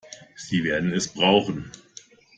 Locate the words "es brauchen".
0.93-1.71